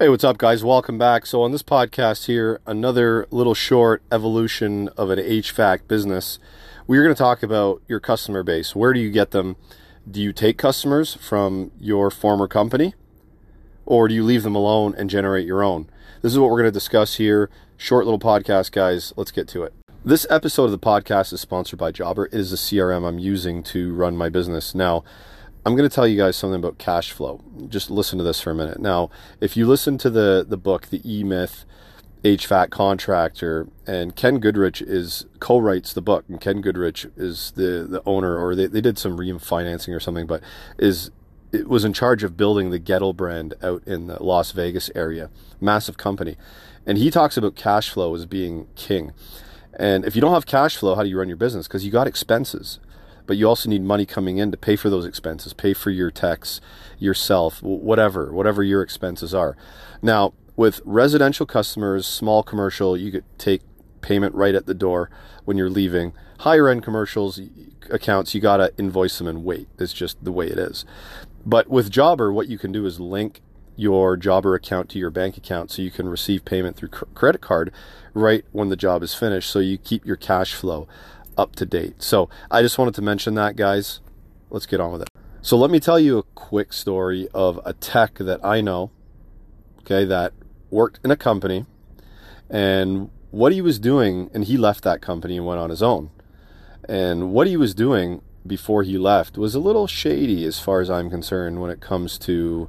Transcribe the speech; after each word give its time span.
Hey, 0.00 0.08
what's 0.08 0.24
up, 0.24 0.38
guys? 0.38 0.64
Welcome 0.64 0.96
back. 0.96 1.26
So, 1.26 1.42
on 1.42 1.52
this 1.52 1.62
podcast 1.62 2.24
here, 2.24 2.58
another 2.64 3.26
little 3.30 3.52
short 3.52 4.02
evolution 4.10 4.88
of 4.96 5.10
an 5.10 5.18
HVAC 5.18 5.86
business. 5.88 6.38
We're 6.86 7.02
going 7.02 7.14
to 7.14 7.18
talk 7.18 7.42
about 7.42 7.82
your 7.86 8.00
customer 8.00 8.42
base. 8.42 8.74
Where 8.74 8.94
do 8.94 8.98
you 8.98 9.10
get 9.10 9.32
them? 9.32 9.56
Do 10.10 10.22
you 10.22 10.32
take 10.32 10.56
customers 10.56 11.12
from 11.16 11.70
your 11.78 12.10
former 12.10 12.48
company 12.48 12.94
or 13.84 14.08
do 14.08 14.14
you 14.14 14.24
leave 14.24 14.42
them 14.42 14.54
alone 14.54 14.94
and 14.96 15.10
generate 15.10 15.46
your 15.46 15.62
own? 15.62 15.90
This 16.22 16.32
is 16.32 16.38
what 16.38 16.48
we're 16.48 16.62
going 16.62 16.72
to 16.72 16.72
discuss 16.72 17.16
here. 17.16 17.50
Short 17.76 18.06
little 18.06 18.18
podcast, 18.18 18.72
guys. 18.72 19.12
Let's 19.18 19.30
get 19.30 19.48
to 19.48 19.64
it. 19.64 19.74
This 20.02 20.26
episode 20.30 20.64
of 20.64 20.70
the 20.70 20.78
podcast 20.78 21.34
is 21.34 21.42
sponsored 21.42 21.78
by 21.78 21.92
Jobber. 21.92 22.24
It 22.24 22.32
is 22.32 22.52
the 22.52 22.56
CRM 22.56 23.06
I'm 23.06 23.18
using 23.18 23.62
to 23.64 23.92
run 23.92 24.16
my 24.16 24.30
business. 24.30 24.74
Now, 24.74 25.04
I'm 25.64 25.76
going 25.76 25.88
to 25.88 25.94
tell 25.94 26.06
you 26.06 26.16
guys 26.16 26.36
something 26.36 26.58
about 26.58 26.78
cash 26.78 27.12
flow. 27.12 27.42
Just 27.68 27.90
listen 27.90 28.18
to 28.18 28.24
this 28.24 28.40
for 28.40 28.50
a 28.50 28.54
minute. 28.54 28.80
Now, 28.80 29.10
if 29.40 29.56
you 29.56 29.66
listen 29.66 29.98
to 29.98 30.10
the 30.10 30.44
the 30.48 30.56
book, 30.56 30.86
The 30.86 31.02
E 31.04 31.22
Myth 31.22 31.64
HVAC 32.24 32.70
Contractor, 32.70 33.68
and 33.86 34.16
Ken 34.16 34.38
Goodrich 34.38 34.80
is 34.80 35.26
co-writes 35.38 35.92
the 35.92 36.02
book, 36.02 36.24
and 36.28 36.40
Ken 36.40 36.60
Goodrich 36.60 37.06
is 37.16 37.52
the 37.56 37.86
the 37.88 38.02
owner, 38.06 38.38
or 38.38 38.54
they, 38.54 38.66
they 38.66 38.80
did 38.80 38.98
some 38.98 39.18
refinancing 39.18 39.94
or 39.94 40.00
something, 40.00 40.26
but 40.26 40.42
is 40.78 41.10
it 41.52 41.68
was 41.68 41.84
in 41.84 41.92
charge 41.92 42.22
of 42.22 42.36
building 42.36 42.70
the 42.70 42.78
Goettl 42.78 43.14
brand 43.14 43.54
out 43.62 43.82
in 43.86 44.06
the 44.06 44.22
Las 44.22 44.52
Vegas 44.52 44.90
area, 44.94 45.30
massive 45.60 45.98
company, 45.98 46.36
and 46.86 46.96
he 46.96 47.10
talks 47.10 47.36
about 47.36 47.54
cash 47.54 47.90
flow 47.90 48.14
as 48.14 48.24
being 48.24 48.66
king. 48.76 49.12
And 49.78 50.04
if 50.04 50.14
you 50.14 50.20
don't 50.20 50.34
have 50.34 50.46
cash 50.46 50.76
flow, 50.76 50.94
how 50.94 51.02
do 51.02 51.08
you 51.08 51.18
run 51.18 51.28
your 51.28 51.36
business? 51.36 51.68
Because 51.68 51.84
you 51.84 51.90
got 51.90 52.06
expenses 52.06 52.80
but 53.26 53.36
you 53.36 53.48
also 53.48 53.68
need 53.68 53.82
money 53.82 54.06
coming 54.06 54.38
in 54.38 54.50
to 54.50 54.56
pay 54.56 54.76
for 54.76 54.90
those 54.90 55.06
expenses, 55.06 55.52
pay 55.52 55.74
for 55.74 55.90
your 55.90 56.10
techs, 56.10 56.60
yourself, 56.98 57.62
whatever, 57.62 58.32
whatever 58.32 58.62
your 58.62 58.82
expenses 58.82 59.34
are. 59.34 59.56
Now, 60.02 60.34
with 60.56 60.80
residential 60.84 61.46
customers, 61.46 62.06
small 62.06 62.42
commercial, 62.42 62.96
you 62.96 63.10
could 63.10 63.24
take 63.38 63.62
payment 64.00 64.34
right 64.34 64.54
at 64.54 64.66
the 64.66 64.74
door 64.74 65.10
when 65.44 65.56
you're 65.56 65.70
leaving. 65.70 66.12
Higher 66.40 66.68
end 66.68 66.82
commercials 66.82 67.40
accounts, 67.90 68.34
you 68.34 68.40
got 68.40 68.58
to 68.58 68.72
invoice 68.78 69.18
them 69.18 69.26
and 69.26 69.44
wait. 69.44 69.68
It's 69.78 69.92
just 69.92 70.22
the 70.24 70.32
way 70.32 70.46
it 70.46 70.58
is. 70.58 70.84
But 71.44 71.68
with 71.68 71.90
Jobber, 71.90 72.32
what 72.32 72.48
you 72.48 72.58
can 72.58 72.72
do 72.72 72.86
is 72.86 73.00
link 73.00 73.40
your 73.76 74.16
Jobber 74.16 74.54
account 74.54 74.90
to 74.90 74.98
your 74.98 75.10
bank 75.10 75.36
account 75.36 75.70
so 75.70 75.80
you 75.80 75.90
can 75.90 76.08
receive 76.08 76.44
payment 76.44 76.76
through 76.76 76.88
credit 76.88 77.40
card 77.40 77.72
right 78.12 78.44
when 78.52 78.68
the 78.68 78.76
job 78.76 79.02
is 79.02 79.14
finished 79.14 79.48
so 79.48 79.58
you 79.58 79.78
keep 79.78 80.04
your 80.04 80.16
cash 80.16 80.54
flow 80.54 80.86
up 81.36 81.56
to 81.56 81.66
date. 81.66 82.02
So 82.02 82.28
I 82.50 82.62
just 82.62 82.78
wanted 82.78 82.94
to 82.94 83.02
mention 83.02 83.34
that, 83.34 83.56
guys. 83.56 84.00
Let's 84.50 84.66
get 84.66 84.80
on 84.80 84.92
with 84.92 85.02
it. 85.02 85.08
So 85.42 85.56
let 85.56 85.70
me 85.70 85.80
tell 85.80 85.98
you 85.98 86.18
a 86.18 86.22
quick 86.22 86.72
story 86.72 87.28
of 87.32 87.60
a 87.64 87.72
tech 87.72 88.14
that 88.18 88.44
I 88.44 88.60
know, 88.60 88.90
okay, 89.80 90.04
that 90.04 90.32
worked 90.70 91.00
in 91.02 91.10
a 91.10 91.16
company 91.16 91.64
and 92.50 93.10
what 93.30 93.52
he 93.52 93.62
was 93.62 93.78
doing, 93.78 94.28
and 94.34 94.44
he 94.44 94.56
left 94.56 94.82
that 94.82 95.00
company 95.00 95.36
and 95.36 95.46
went 95.46 95.60
on 95.60 95.70
his 95.70 95.82
own. 95.82 96.10
And 96.88 97.32
what 97.32 97.46
he 97.46 97.56
was 97.56 97.74
doing 97.74 98.22
before 98.46 98.82
he 98.82 98.98
left 98.98 99.38
was 99.38 99.54
a 99.54 99.60
little 99.60 99.86
shady 99.86 100.44
as 100.44 100.58
far 100.58 100.80
as 100.80 100.90
I'm 100.90 101.08
concerned 101.08 101.60
when 101.60 101.70
it 101.70 101.80
comes 101.80 102.18
to 102.20 102.68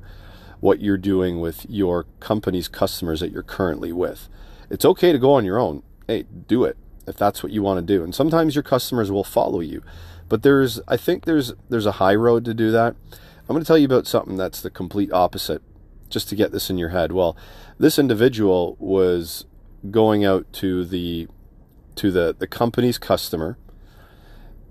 what 0.60 0.80
you're 0.80 0.98
doing 0.98 1.40
with 1.42 1.66
your 1.68 2.06
company's 2.20 2.68
customers 2.68 3.20
that 3.22 3.32
you're 3.32 3.42
currently 3.42 3.92
with. 3.92 4.30
It's 4.70 4.86
okay 4.86 5.12
to 5.12 5.18
go 5.18 5.34
on 5.34 5.46
your 5.46 5.58
own. 5.58 5.82
Hey, 6.08 6.26
do 6.48 6.64
it 6.64 6.78
if 7.12 7.18
that's 7.18 7.44
what 7.44 7.52
you 7.52 7.62
want 7.62 7.78
to 7.78 7.86
do. 7.86 8.04
And 8.04 8.16
sometimes 8.16 8.56
your 8.56 8.64
customers 8.64 9.12
will 9.12 9.24
follow 9.24 9.60
you. 9.60 9.84
But 10.30 10.44
there's 10.44 10.80
I 10.88 10.96
think 10.98 11.26
there's 11.26 11.54
there's 11.70 11.86
a 11.86 12.00
high 12.04 12.16
road 12.16 12.46
to 12.46 12.54
do 12.54 12.72
that. 12.72 12.96
I'm 13.12 13.54
going 13.54 13.62
to 13.62 13.68
tell 13.68 13.78
you 13.78 13.86
about 13.86 14.08
something 14.08 14.38
that's 14.38 14.62
the 14.62 14.70
complete 14.70 15.12
opposite 15.12 15.62
just 16.10 16.30
to 16.30 16.36
get 16.36 16.54
this 16.54 16.70
in 16.70 16.78
your 16.78 16.90
head. 16.90 17.12
Well, 17.12 17.36
this 17.78 18.00
individual 18.00 18.78
was 18.80 19.46
going 19.90 20.24
out 20.24 20.52
to 20.54 20.86
the 20.86 21.28
to 21.96 22.12
the 22.12 22.34
the 22.38 22.48
company's 22.48 22.98
customer 22.98 23.58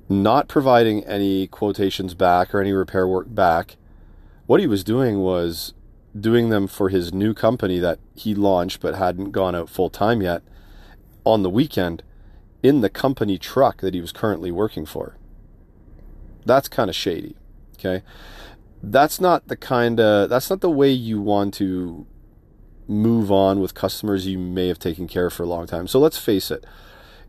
not 0.08 0.48
providing 0.48 1.04
any 1.04 1.46
quotations 1.46 2.14
back 2.14 2.54
or 2.54 2.60
any 2.60 2.72
repair 2.72 3.06
work 3.06 3.32
back. 3.32 3.76
What 4.46 4.60
he 4.60 4.66
was 4.66 4.82
doing 4.82 5.20
was 5.20 5.72
doing 6.18 6.48
them 6.48 6.66
for 6.66 6.88
his 6.88 7.12
new 7.12 7.34
company 7.34 7.78
that 7.78 8.00
he 8.16 8.34
launched 8.34 8.80
but 8.80 8.96
hadn't 8.96 9.30
gone 9.30 9.54
out 9.54 9.68
full 9.68 9.90
time 9.90 10.20
yet 10.20 10.42
on 11.24 11.42
the 11.42 11.50
weekend 11.50 12.02
in 12.62 12.80
the 12.80 12.90
company 12.90 13.38
truck 13.38 13.80
that 13.80 13.94
he 13.94 14.00
was 14.00 14.12
currently 14.12 14.50
working 14.50 14.86
for. 14.86 15.16
That's 16.44 16.68
kind 16.68 16.88
of 16.88 16.96
shady. 16.96 17.36
Okay. 17.74 18.02
That's 18.82 19.20
not 19.20 19.48
the 19.48 19.56
kind 19.56 20.00
of, 20.00 20.30
that's 20.30 20.50
not 20.50 20.60
the 20.60 20.70
way 20.70 20.90
you 20.90 21.20
want 21.20 21.54
to 21.54 22.06
move 22.86 23.30
on 23.30 23.60
with 23.60 23.74
customers 23.74 24.26
you 24.26 24.38
may 24.38 24.68
have 24.68 24.78
taken 24.78 25.06
care 25.06 25.26
of 25.26 25.32
for 25.32 25.42
a 25.44 25.46
long 25.46 25.66
time. 25.66 25.86
So 25.86 25.98
let's 25.98 26.18
face 26.18 26.50
it. 26.50 26.64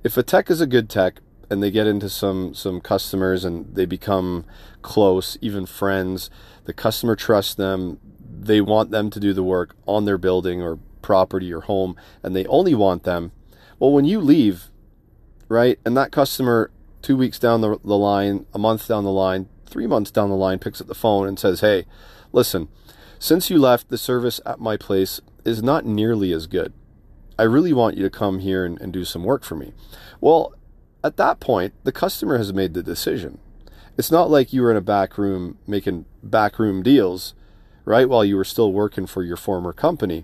If 0.04 0.18
a 0.18 0.24
tech 0.24 0.50
is 0.50 0.62
a 0.62 0.68
good 0.68 0.90
tech 0.90 1.20
and 1.50 1.62
they 1.62 1.70
get 1.70 1.88
into 1.88 2.10
some, 2.10 2.54
some 2.54 2.82
customers 2.82 3.46
and 3.46 3.76
they 3.76 3.86
become 3.86 4.46
close, 4.82 5.38
even 5.42 5.66
friends, 5.66 6.30
the 6.66 6.74
customer 6.74 7.16
trusts 7.16 7.54
them, 7.54 8.00
they 8.20 8.62
want 8.62 8.92
them 8.92 9.10
to 9.12 9.20
do 9.20 9.34
the 9.34 9.44
work 9.44 9.76
on 9.86 10.06
their 10.06 10.18
building 10.18 10.62
or 10.62 10.80
property 11.02 11.54
or 11.54 11.62
home, 11.62 11.96
and 12.24 12.36
they 12.36 12.46
only 12.48 12.74
want 12.74 13.04
them. 13.04 13.32
Well, 13.78 13.92
when 13.92 14.06
you 14.06 14.20
leave, 14.20 14.71
right? 15.52 15.80
And 15.86 15.98
that 15.98 16.14
customer, 16.14 16.72
two 17.02 17.18
weeks 17.18 17.38
down 17.38 17.60
the, 17.60 17.78
the 17.84 17.98
line, 17.98 18.46
a 18.54 18.58
month 18.58 18.88
down 18.88 19.04
the 19.04 19.12
line, 19.12 19.50
three 19.66 19.86
months 19.86 20.10
down 20.10 20.30
the 20.30 20.36
line, 20.36 20.60
picks 20.60 20.80
up 20.80 20.88
the 20.88 20.96
phone 20.96 21.28
and 21.28 21.38
says, 21.38 21.60
Hey, 21.60 21.86
listen, 22.32 22.70
since 23.20 23.50
you 23.50 23.60
left, 23.60 23.90
the 23.90 23.98
service 23.98 24.40
at 24.46 24.62
my 24.62 24.78
place 24.78 25.20
is 25.44 25.62
not 25.62 25.86
nearly 25.86 26.32
as 26.32 26.48
good. 26.48 26.72
I 27.38 27.44
really 27.44 27.74
want 27.74 27.98
you 27.98 28.04
to 28.04 28.10
come 28.10 28.40
here 28.40 28.66
and, 28.66 28.80
and 28.80 28.94
do 28.94 29.04
some 29.04 29.26
work 29.26 29.44
for 29.44 29.56
me. 29.56 29.74
Well, 30.22 30.54
at 31.04 31.18
that 31.18 31.42
point, 31.42 31.74
the 31.84 31.92
customer 31.92 32.38
has 32.38 32.54
made 32.54 32.74
the 32.74 32.84
decision. 32.84 33.40
It's 33.98 34.12
not 34.12 34.30
like 34.30 34.54
you 34.54 34.62
were 34.62 34.72
in 34.72 34.78
a 34.78 34.82
back 34.82 35.18
room 35.18 35.58
making 35.68 36.06
backroom 36.24 36.82
deals, 36.82 37.34
right? 37.84 38.08
While 38.08 38.24
you 38.24 38.38
were 38.38 38.46
still 38.46 38.72
working 38.72 39.06
for 39.06 39.22
your 39.22 39.38
former 39.38 39.74
company. 39.74 40.24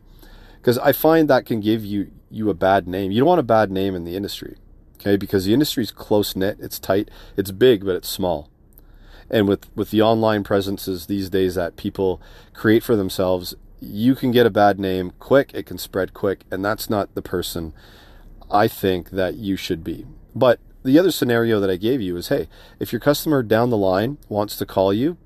Because 0.58 0.78
I 0.78 0.94
find 0.94 1.30
that 1.30 1.46
can 1.46 1.59
give 1.59 1.84
you, 1.84 2.12
you 2.30 2.50
a 2.50 2.54
bad 2.54 2.88
name. 2.88 3.12
You 3.12 3.20
don't 3.20 3.28
want 3.28 3.40
a 3.40 3.44
bad 3.44 3.72
name 3.72 3.94
in 3.94 4.06
the 4.06 4.16
industry 4.16 4.58
okay 5.00 5.18
because 5.18 5.46
the 5.46 5.53
industry 5.53 5.84
is 5.84 5.91
close 5.91 6.35
knit 6.35 6.58
it's 6.59 6.80
tight 6.80 7.09
it's 7.35 7.52
big 7.52 7.85
but 7.85 7.96
it's 7.96 8.09
small. 8.09 8.50
And 9.30 9.47
with 9.47 9.68
with 9.75 9.91
the 9.91 10.02
online 10.02 10.44
presences 10.44 11.08
these 11.08 11.30
days 11.30 11.56
that 11.56 11.75
people 11.75 12.22
create 12.53 12.84
for 12.84 12.96
themselves 12.96 13.56
you 13.80 14.16
can 14.16 14.31
get 14.31 14.46
a 14.46 14.52
bad 14.52 14.80
name 14.80 15.12
quick 15.19 15.52
it 15.53 15.66
can 15.66 15.78
spread 15.78 16.13
quick 16.13 16.41
and 16.50 16.63
that's 16.63 16.90
not 16.90 17.13
the 17.13 17.22
person 17.22 17.74
i 18.50 18.68
think 18.68 19.12
that 19.12 19.35
you 19.35 19.56
should 19.56 19.84
be. 19.84 20.06
But 20.35 20.59
the 20.84 20.97
other 20.97 21.12
scenario 21.12 21.59
that 21.59 21.69
i 21.69 21.75
gave 21.75 22.02
you 22.02 22.16
is 22.16 22.29
hey 22.29 22.47
if 22.79 22.91
your 22.91 23.00
customer 23.00 23.44
down 23.44 23.69
the 23.69 23.78
line 23.78 24.18
wants 24.29 24.58
to 24.58 24.66
call 24.66 24.94
you 24.94 25.18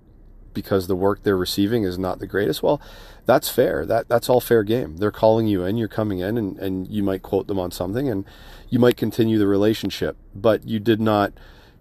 because 0.53 0.87
the 0.87 0.95
work 0.95 1.23
they're 1.23 1.37
receiving 1.37 1.83
is 1.83 1.97
not 1.97 2.19
the 2.19 2.27
greatest 2.27 2.63
well 2.63 2.81
that's 3.25 3.49
fair. 3.49 3.85
That 3.85 4.07
that's 4.09 4.29
all 4.29 4.41
fair 4.41 4.63
game. 4.63 4.97
They're 4.97 5.11
calling 5.11 5.47
you 5.47 5.63
in 5.63 5.77
you're 5.77 5.87
coming 5.87 6.19
in 6.19 6.37
and, 6.37 6.57
and 6.57 6.87
you 6.87 7.03
might 7.03 7.21
quote 7.21 7.47
them 7.47 7.59
on 7.59 7.71
something 7.71 8.09
and 8.09 8.25
you 8.71 8.79
might 8.79 8.97
continue 8.97 9.37
the 9.37 9.45
relationship 9.45 10.17
but 10.33 10.67
you 10.67 10.79
did 10.79 10.99
not 10.99 11.31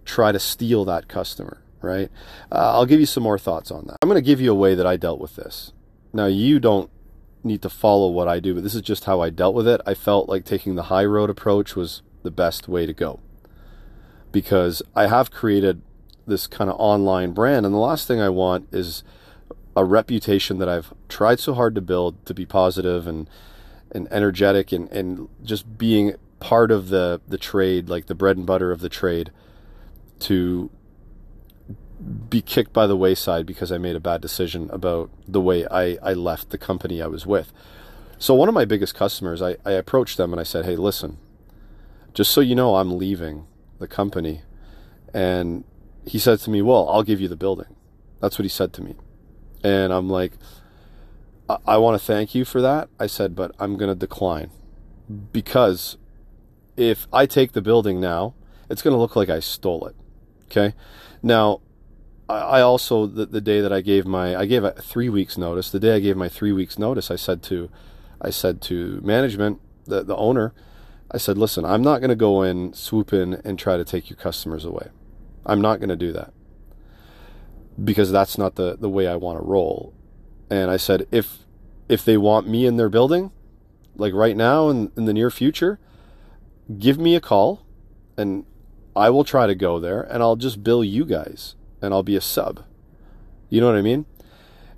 try 0.05 0.31
to 0.31 0.39
steal 0.39 0.85
that 0.85 1.07
customer 1.07 1.61
right? 1.81 2.11
Uh, 2.51 2.73
i'll 2.73 2.85
give 2.85 2.99
you 2.99 3.07
some 3.07 3.23
more 3.23 3.39
thoughts 3.39 3.71
on 3.71 3.87
that. 3.87 3.97
I'm 4.03 4.09
going 4.09 4.21
to 4.21 4.25
give 4.25 4.39
you 4.39 4.51
a 4.51 4.55
way 4.55 4.75
that 4.75 4.85
i 4.85 4.97
dealt 4.97 5.19
with 5.19 5.35
this. 5.35 5.73
Now 6.13 6.27
you 6.27 6.59
don't 6.59 6.91
need 7.43 7.63
to 7.63 7.69
follow 7.69 8.07
what 8.11 8.27
i 8.27 8.39
do 8.39 8.53
but 8.53 8.61
this 8.61 8.75
is 8.75 8.83
just 8.83 9.05
how 9.05 9.19
i 9.21 9.31
dealt 9.31 9.55
with 9.55 9.67
it. 9.67 9.81
I 9.85 9.95
felt 9.95 10.29
like 10.29 10.45
taking 10.45 10.75
the 10.75 10.83
high 10.83 11.05
road 11.05 11.31
approach 11.31 11.75
was 11.75 12.03
the 12.21 12.29
best 12.29 12.67
way 12.67 12.85
to 12.85 12.93
go 12.93 13.19
because 14.31 14.83
i 14.95 15.07
have 15.07 15.31
created 15.31 15.81
this 16.31 16.47
kind 16.47 16.69
of 16.69 16.75
online 16.79 17.31
brand. 17.31 17.65
And 17.65 17.73
the 17.73 17.79
last 17.79 18.07
thing 18.07 18.19
I 18.19 18.29
want 18.29 18.67
is 18.71 19.03
a 19.75 19.85
reputation 19.85 20.57
that 20.57 20.67
I've 20.67 20.93
tried 21.07 21.39
so 21.39 21.53
hard 21.53 21.75
to 21.75 21.81
build 21.81 22.25
to 22.25 22.33
be 22.33 22.45
positive 22.45 23.07
and 23.07 23.29
and 23.93 24.07
energetic 24.11 24.71
and, 24.71 24.89
and 24.89 25.27
just 25.43 25.77
being 25.77 26.15
part 26.41 26.71
of 26.71 26.89
the, 26.89 27.21
the 27.27 27.37
trade, 27.37 27.87
like 27.87 28.07
the 28.07 28.15
bread 28.15 28.35
and 28.35 28.45
butter 28.45 28.73
of 28.73 28.81
the 28.81 28.89
trade, 28.89 29.31
to 30.19 30.69
be 32.29 32.41
kicked 32.41 32.73
by 32.73 32.87
the 32.87 32.97
wayside 32.97 33.45
because 33.45 33.71
I 33.71 33.77
made 33.77 33.95
a 33.95 33.99
bad 33.99 34.21
decision 34.21 34.69
about 34.71 35.09
the 35.27 35.39
way 35.39 35.65
I, 35.67 35.97
I 36.01 36.13
left 36.13 36.49
the 36.49 36.57
company 36.57 37.01
I 37.01 37.07
was 37.07 37.25
with. 37.25 37.53
So 38.17 38.33
one 38.33 38.49
of 38.49 38.55
my 38.55 38.65
biggest 38.65 38.95
customers, 38.95 39.41
I, 39.41 39.55
I 39.63 39.71
approached 39.71 40.17
them 40.17 40.33
and 40.33 40.39
I 40.39 40.43
said, 40.43 40.65
Hey, 40.65 40.75
listen, 40.75 41.17
just 42.13 42.31
so 42.31 42.41
you 42.41 42.55
know, 42.55 42.75
I'm 42.75 42.97
leaving 42.97 43.45
the 43.79 43.87
company 43.87 44.41
and 45.13 45.63
he 46.05 46.17
said 46.19 46.39
to 46.39 46.49
me, 46.49 46.61
Well, 46.61 46.89
I'll 46.89 47.03
give 47.03 47.21
you 47.21 47.27
the 47.27 47.35
building. 47.35 47.75
That's 48.19 48.37
what 48.37 48.45
he 48.45 48.49
said 48.49 48.73
to 48.73 48.81
me. 48.81 48.95
And 49.63 49.93
I'm 49.93 50.09
like, 50.09 50.33
I, 51.47 51.57
I 51.67 51.77
want 51.77 51.99
to 51.99 52.05
thank 52.05 52.33
you 52.33 52.45
for 52.45 52.61
that. 52.61 52.89
I 52.99 53.05
said, 53.07 53.35
But 53.35 53.51
I'm 53.59 53.77
going 53.77 53.89
to 53.89 53.95
decline 53.95 54.49
because 55.31 55.97
if 56.77 57.07
I 57.11 57.25
take 57.25 57.51
the 57.51 57.61
building 57.61 57.99
now, 57.99 58.33
it's 58.69 58.81
going 58.81 58.93
to 58.93 58.99
look 58.99 59.15
like 59.15 59.29
I 59.29 59.39
stole 59.39 59.85
it. 59.87 59.95
Okay. 60.45 60.73
Now, 61.21 61.61
I 62.29 62.61
also 62.61 63.05
the, 63.05 63.25
the 63.25 63.41
day 63.41 63.59
that 63.61 63.73
I 63.73 63.81
gave 63.81 64.05
my 64.05 64.35
I 64.35 64.45
gave 64.45 64.63
a 64.63 64.71
three 64.71 65.09
weeks 65.09 65.37
notice. 65.37 65.69
The 65.69 65.79
day 65.79 65.95
I 65.95 65.99
gave 65.99 66.15
my 66.15 66.29
three 66.29 66.51
weeks 66.51 66.79
notice, 66.79 67.11
I 67.11 67.15
said 67.15 67.43
to 67.43 67.69
I 68.21 68.29
said 68.29 68.61
to 68.63 69.01
management, 69.03 69.59
the 69.85 70.03
the 70.03 70.15
owner, 70.15 70.53
I 71.09 71.17
said, 71.17 71.37
listen, 71.37 71.65
I'm 71.65 71.81
not 71.81 71.99
going 71.99 72.09
to 72.09 72.15
go 72.15 72.41
in, 72.41 72.73
swoop 72.73 73.11
in, 73.11 73.35
and 73.43 73.59
try 73.59 73.75
to 73.75 73.83
take 73.83 74.09
your 74.09 74.17
customers 74.17 74.63
away. 74.63 74.89
I'm 75.45 75.59
not 75.59 75.79
going 75.79 75.89
to 75.89 75.95
do 75.97 76.13
that 76.13 76.31
because 77.83 78.11
that's 78.11 78.37
not 78.37 78.55
the 78.55 78.77
the 78.77 78.89
way 78.89 79.07
I 79.07 79.15
want 79.15 79.39
to 79.39 79.43
roll. 79.43 79.93
And 80.49 80.71
I 80.71 80.77
said, 80.77 81.07
if 81.11 81.39
if 81.89 82.05
they 82.05 82.17
want 82.17 82.47
me 82.47 82.65
in 82.65 82.77
their 82.77 82.89
building, 82.89 83.31
like 83.95 84.13
right 84.13 84.37
now 84.37 84.69
and 84.69 84.89
in, 84.91 84.99
in 84.99 85.05
the 85.05 85.13
near 85.13 85.29
future, 85.29 85.79
give 86.79 86.99
me 86.99 87.15
a 87.15 87.21
call, 87.21 87.65
and 88.17 88.45
I 88.95 89.09
will 89.09 89.23
try 89.23 89.47
to 89.47 89.55
go 89.55 89.79
there, 89.79 90.01
and 90.01 90.21
I'll 90.21 90.35
just 90.35 90.63
bill 90.63 90.83
you 90.83 91.05
guys 91.05 91.55
and 91.81 91.93
I'll 91.93 92.03
be 92.03 92.15
a 92.15 92.21
sub. 92.21 92.63
You 93.49 93.59
know 93.59 93.67
what 93.67 93.75
I 93.75 93.81
mean? 93.81 94.05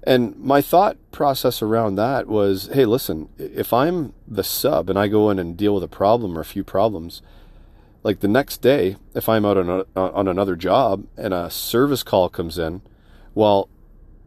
And 0.06 0.38
my 0.38 0.62
thought 0.62 0.98
process 1.12 1.62
around 1.62 1.96
that 1.96 2.28
was 2.28 2.70
hey, 2.74 2.86
listen, 2.86 3.30
if 3.38 3.72
I'm 3.72 4.14
the 4.28 4.44
sub 4.44 4.90
and 4.90 5.00
I 5.00 5.08
go 5.08 5.30
in 5.30 5.40
and 5.40 5.56
deal 5.56 5.76
with 5.76 5.84
a 5.84 5.88
problem 5.88 6.38
or 6.38 6.42
a 6.42 6.46
few 6.46 6.64
problems, 6.64 7.22
like 8.04 8.20
the 8.20 8.28
next 8.28 8.62
day, 8.62 8.98
if 9.14 9.30
I'm 9.30 9.46
out 9.46 9.58
on, 9.58 9.70
a, 9.70 10.00
on 10.00 10.28
another 10.28 10.56
job 10.56 11.06
and 11.16 11.34
a 11.34 11.50
service 11.50 12.04
call 12.04 12.28
comes 12.28 12.58
in, 12.58 12.82
well, 13.34 13.70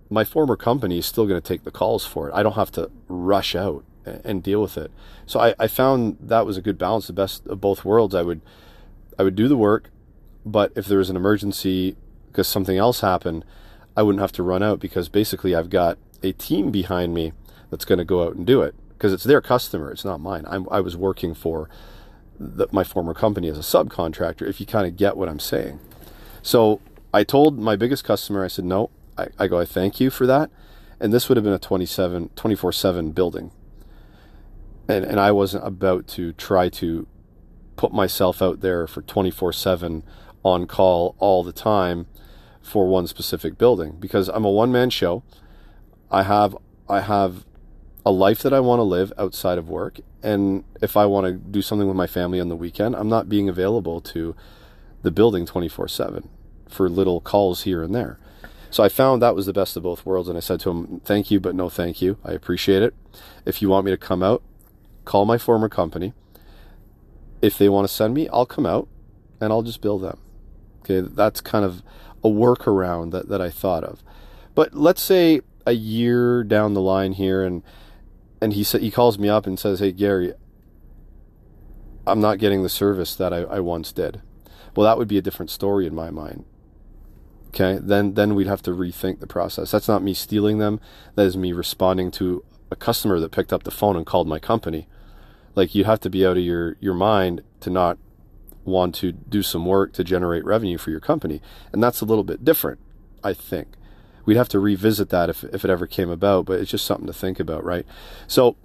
my 0.08 0.24
former 0.24 0.56
company 0.56 0.98
is 0.98 1.06
still 1.06 1.26
going 1.26 1.40
to 1.40 1.46
take 1.46 1.64
the 1.64 1.70
calls 1.70 2.06
for 2.06 2.28
it. 2.28 2.34
I 2.34 2.42
don't 2.42 2.54
have 2.54 2.70
to 2.72 2.90
rush 3.08 3.54
out 3.54 3.84
and 4.24 4.42
deal 4.42 4.62
with 4.62 4.76
it. 4.76 4.90
So 5.26 5.40
I, 5.40 5.54
I 5.58 5.66
found 5.66 6.16
that 6.20 6.46
was 6.46 6.56
a 6.56 6.62
good 6.62 6.78
balance, 6.78 7.06
the 7.06 7.12
best 7.12 7.46
of 7.46 7.60
both 7.60 7.84
worlds. 7.84 8.14
I 8.14 8.22
would 8.22 8.40
I 9.18 9.22
would 9.22 9.34
do 9.34 9.48
the 9.48 9.56
work, 9.56 9.90
but 10.44 10.72
if 10.76 10.86
there 10.86 10.98
was 10.98 11.10
an 11.10 11.16
emergency 11.16 11.96
because 12.30 12.48
something 12.48 12.76
else 12.76 13.00
happened, 13.00 13.44
I 13.96 14.02
wouldn't 14.02 14.20
have 14.20 14.32
to 14.32 14.42
run 14.42 14.62
out 14.62 14.78
because 14.78 15.08
basically 15.08 15.54
I've 15.54 15.70
got 15.70 15.98
a 16.22 16.32
team 16.32 16.70
behind 16.70 17.14
me 17.14 17.32
that's 17.70 17.84
going 17.84 17.98
to 17.98 18.04
go 18.04 18.24
out 18.24 18.36
and 18.36 18.46
do 18.46 18.62
it 18.62 18.74
because 18.90 19.12
it's 19.12 19.24
their 19.24 19.40
customer, 19.40 19.90
it's 19.90 20.04
not 20.04 20.20
mine. 20.20 20.44
I'm, 20.48 20.66
i 20.70 20.80
was 20.80 20.96
working 20.96 21.34
for 21.34 21.68
the, 22.38 22.66
my 22.72 22.84
former 22.84 23.14
company 23.14 23.48
as 23.48 23.58
a 23.58 23.62
subcontractor, 23.62 24.48
if 24.48 24.60
you 24.60 24.66
kind 24.66 24.86
of 24.86 24.96
get 24.96 25.16
what 25.16 25.28
I'm 25.28 25.38
saying. 25.38 25.80
So 26.42 26.80
I 27.12 27.24
told 27.24 27.58
my 27.58 27.76
biggest 27.76 28.04
customer, 28.04 28.44
I 28.44 28.48
said, 28.48 28.64
no, 28.64 28.90
I, 29.16 29.28
I 29.38 29.46
go, 29.46 29.58
I 29.58 29.64
thank 29.64 30.00
you 30.00 30.10
for 30.10 30.26
that. 30.26 30.50
And 31.00 31.12
this 31.12 31.28
would 31.28 31.36
have 31.36 31.44
been 31.44 31.52
a 31.52 31.58
27, 31.58 32.30
24 32.36 32.72
7 32.72 33.12
building. 33.12 33.50
And, 34.88 35.04
and 35.04 35.18
I 35.18 35.32
wasn't 35.32 35.66
about 35.66 36.06
to 36.08 36.32
try 36.32 36.68
to 36.70 37.06
put 37.76 37.92
myself 37.92 38.40
out 38.40 38.60
there 38.60 38.86
for 38.86 39.02
24 39.02 39.52
7 39.52 40.02
on 40.42 40.66
call 40.66 41.14
all 41.18 41.42
the 41.42 41.52
time 41.52 42.06
for 42.62 42.88
one 42.88 43.06
specific 43.06 43.56
building 43.58 43.96
because 43.98 44.28
I'm 44.28 44.44
a 44.44 44.50
one 44.50 44.72
man 44.72 44.90
show. 44.90 45.22
I 46.10 46.22
have 46.22 46.56
I 46.88 47.00
have 47.00 47.44
a 48.04 48.10
life 48.10 48.42
that 48.42 48.52
I 48.52 48.60
want 48.60 48.78
to 48.78 48.84
live 48.84 49.12
outside 49.18 49.58
of 49.58 49.68
work 49.68 50.00
and 50.22 50.64
if 50.80 50.96
I 50.96 51.06
want 51.06 51.26
to 51.26 51.32
do 51.32 51.62
something 51.62 51.86
with 51.86 51.96
my 51.96 52.06
family 52.06 52.40
on 52.40 52.48
the 52.48 52.56
weekend, 52.56 52.94
I'm 52.96 53.08
not 53.08 53.28
being 53.28 53.48
available 53.48 54.00
to 54.00 54.34
the 55.02 55.10
building 55.10 55.46
24/7 55.46 56.28
for 56.68 56.88
little 56.88 57.20
calls 57.20 57.62
here 57.62 57.82
and 57.82 57.94
there. 57.94 58.18
So 58.70 58.82
I 58.82 58.88
found 58.88 59.22
that 59.22 59.34
was 59.34 59.46
the 59.46 59.52
best 59.52 59.76
of 59.76 59.84
both 59.84 60.04
worlds 60.04 60.28
and 60.28 60.36
I 60.36 60.40
said 60.40 60.60
to 60.60 60.70
him, 60.70 61.00
"Thank 61.04 61.30
you, 61.30 61.40
but 61.40 61.54
no 61.54 61.68
thank 61.68 62.00
you. 62.02 62.18
I 62.24 62.32
appreciate 62.32 62.82
it. 62.82 62.94
If 63.44 63.62
you 63.62 63.68
want 63.68 63.84
me 63.84 63.90
to 63.92 63.96
come 63.96 64.22
out, 64.22 64.42
call 65.06 65.24
my 65.24 65.38
former 65.38 65.70
company. 65.70 66.12
If 67.40 67.56
they 67.56 67.70
want 67.70 67.88
to 67.88 67.92
send 67.92 68.12
me, 68.12 68.28
I'll 68.28 68.44
come 68.44 68.66
out 68.66 68.88
and 69.40 69.50
I'll 69.50 69.62
just 69.62 69.80
bill 69.80 69.98
them." 69.98 70.18
Okay, 70.80 71.00
that's 71.00 71.40
kind 71.40 71.64
of 71.64 71.82
a 72.22 72.28
workaround 72.28 73.10
that, 73.12 73.28
that 73.28 73.40
I 73.40 73.50
thought 73.50 73.84
of. 73.84 74.02
But 74.54 74.74
let's 74.74 75.02
say 75.02 75.40
a 75.66 75.72
year 75.72 76.44
down 76.44 76.74
the 76.74 76.80
line 76.80 77.12
here 77.12 77.42
and 77.42 77.62
and 78.40 78.52
he 78.52 78.62
said 78.62 78.82
he 78.82 78.90
calls 78.90 79.18
me 79.18 79.28
up 79.28 79.46
and 79.46 79.58
says, 79.58 79.80
Hey 79.80 79.92
Gary, 79.92 80.32
I'm 82.06 82.20
not 82.20 82.38
getting 82.38 82.62
the 82.62 82.68
service 82.68 83.14
that 83.16 83.32
I, 83.32 83.38
I 83.38 83.60
once 83.60 83.92
did. 83.92 84.20
Well, 84.74 84.84
that 84.84 84.98
would 84.98 85.08
be 85.08 85.18
a 85.18 85.22
different 85.22 85.50
story 85.50 85.86
in 85.86 85.94
my 85.94 86.10
mind. 86.10 86.44
Okay, 87.48 87.78
then 87.82 88.14
then 88.14 88.34
we'd 88.34 88.46
have 88.46 88.62
to 88.62 88.72
rethink 88.72 89.20
the 89.20 89.26
process. 89.26 89.70
That's 89.70 89.88
not 89.88 90.02
me 90.02 90.12
stealing 90.12 90.58
them. 90.58 90.80
That 91.14 91.26
is 91.26 91.36
me 91.36 91.52
responding 91.52 92.10
to 92.12 92.44
a 92.70 92.76
customer 92.76 93.18
that 93.20 93.32
picked 93.32 93.52
up 93.52 93.62
the 93.62 93.70
phone 93.70 93.96
and 93.96 94.04
called 94.04 94.28
my 94.28 94.38
company. 94.38 94.86
Like 95.56 95.74
you 95.74 95.84
have 95.84 95.98
to 96.00 96.10
be 96.10 96.24
out 96.24 96.36
of 96.36 96.44
your 96.44 96.76
your 96.78 96.94
mind 96.94 97.42
to 97.60 97.70
not 97.70 97.98
want 98.64 98.94
to 98.96 99.12
do 99.12 99.42
some 99.42 99.64
work 99.64 99.92
to 99.94 100.04
generate 100.04 100.44
revenue 100.44 100.78
for 100.78 100.90
your 100.90 101.00
company. 101.00 101.40
And 101.72 101.82
that's 101.82 102.00
a 102.00 102.04
little 102.04 102.24
bit 102.24 102.44
different, 102.44 102.80
I 103.24 103.32
think. 103.32 103.68
We'd 104.24 104.36
have 104.36 104.48
to 104.50 104.60
revisit 104.60 105.08
that 105.10 105.30
if, 105.30 105.44
if 105.44 105.64
it 105.64 105.70
ever 105.70 105.86
came 105.86 106.10
about, 106.10 106.46
but 106.46 106.60
it's 106.60 106.70
just 106.70 106.84
something 106.84 107.06
to 107.06 107.12
think 107.12 107.38
about, 107.38 107.64
right? 107.64 107.86
So 108.26 108.56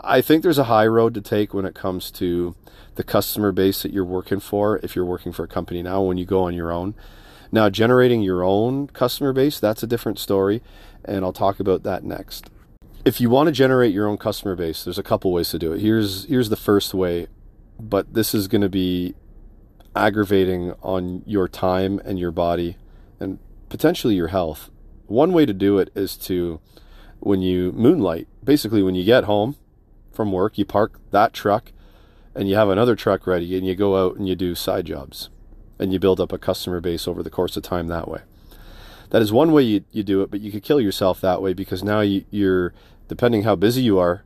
I 0.00 0.22
think 0.22 0.42
there's 0.42 0.58
a 0.58 0.64
high 0.64 0.86
road 0.86 1.12
to 1.14 1.20
take 1.20 1.52
when 1.52 1.66
it 1.66 1.74
comes 1.74 2.10
to 2.12 2.56
the 2.94 3.04
customer 3.04 3.52
base 3.52 3.82
that 3.82 3.92
you're 3.92 4.04
working 4.04 4.40
for, 4.40 4.78
if 4.82 4.96
you're 4.96 5.04
working 5.04 5.32
for 5.32 5.44
a 5.44 5.48
company 5.48 5.82
now, 5.82 6.00
when 6.02 6.16
you 6.16 6.24
go 6.24 6.44
on 6.44 6.54
your 6.54 6.72
own. 6.72 6.94
Now, 7.52 7.68
generating 7.68 8.22
your 8.22 8.42
own 8.42 8.86
customer 8.88 9.32
base, 9.32 9.60
that's 9.60 9.82
a 9.82 9.86
different 9.86 10.18
story, 10.18 10.62
and 11.04 11.24
I'll 11.24 11.32
talk 11.32 11.60
about 11.60 11.82
that 11.82 12.02
next. 12.02 12.48
If 13.02 13.18
you 13.18 13.30
want 13.30 13.46
to 13.46 13.52
generate 13.52 13.94
your 13.94 14.06
own 14.06 14.18
customer 14.18 14.54
base, 14.54 14.84
there's 14.84 14.98
a 14.98 15.02
couple 15.02 15.32
ways 15.32 15.48
to 15.50 15.58
do 15.58 15.72
it. 15.72 15.80
Here's 15.80 16.26
here's 16.26 16.50
the 16.50 16.56
first 16.56 16.92
way, 16.92 17.28
but 17.78 18.12
this 18.12 18.34
is 18.34 18.46
going 18.46 18.60
to 18.60 18.68
be 18.68 19.14
aggravating 19.96 20.74
on 20.82 21.22
your 21.26 21.48
time 21.48 22.00
and 22.04 22.18
your 22.18 22.30
body 22.30 22.76
and 23.18 23.38
potentially 23.70 24.14
your 24.14 24.28
health. 24.28 24.70
One 25.06 25.32
way 25.32 25.46
to 25.46 25.54
do 25.54 25.78
it 25.78 25.90
is 25.94 26.16
to, 26.18 26.60
when 27.18 27.40
you 27.40 27.72
moonlight, 27.72 28.28
basically 28.44 28.82
when 28.82 28.94
you 28.94 29.04
get 29.04 29.24
home 29.24 29.56
from 30.12 30.30
work, 30.30 30.58
you 30.58 30.64
park 30.64 31.00
that 31.10 31.32
truck 31.32 31.72
and 32.34 32.48
you 32.48 32.54
have 32.54 32.68
another 32.68 32.94
truck 32.94 33.26
ready 33.26 33.56
and 33.56 33.66
you 33.66 33.74
go 33.74 34.06
out 34.06 34.16
and 34.16 34.28
you 34.28 34.36
do 34.36 34.54
side 34.54 34.84
jobs 34.84 35.30
and 35.78 35.92
you 35.92 35.98
build 35.98 36.20
up 36.20 36.32
a 36.32 36.38
customer 36.38 36.80
base 36.80 37.08
over 37.08 37.22
the 37.22 37.30
course 37.30 37.56
of 37.56 37.62
time 37.62 37.88
that 37.88 38.08
way. 38.08 38.20
That 39.10 39.22
is 39.22 39.32
one 39.32 39.52
way 39.52 39.62
you, 39.62 39.84
you 39.90 40.02
do 40.02 40.22
it, 40.22 40.30
but 40.30 40.40
you 40.40 40.50
could 40.50 40.62
kill 40.62 40.80
yourself 40.80 41.20
that 41.20 41.42
way 41.42 41.52
because 41.52 41.82
now 41.82 42.00
you, 42.00 42.24
you're, 42.30 42.72
depending 43.08 43.42
how 43.42 43.56
busy 43.56 43.82
you 43.82 43.98
are, 43.98 44.24